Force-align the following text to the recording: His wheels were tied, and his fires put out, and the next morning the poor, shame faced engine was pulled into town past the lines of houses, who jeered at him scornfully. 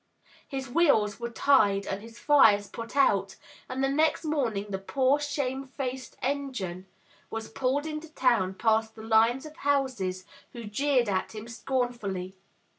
His 0.47 0.67
wheels 0.67 1.19
were 1.19 1.29
tied, 1.29 1.85
and 1.85 2.01
his 2.01 2.17
fires 2.17 2.67
put 2.67 2.97
out, 2.97 3.35
and 3.69 3.83
the 3.83 3.87
next 3.87 4.25
morning 4.25 4.65
the 4.69 4.79
poor, 4.79 5.19
shame 5.19 5.63
faced 5.63 6.17
engine 6.23 6.87
was 7.29 7.49
pulled 7.49 7.85
into 7.85 8.09
town 8.11 8.55
past 8.55 8.95
the 8.95 9.03
lines 9.03 9.45
of 9.45 9.57
houses, 9.57 10.25
who 10.53 10.63
jeered 10.63 11.07
at 11.07 11.35
him 11.35 11.47
scornfully. 11.47 12.35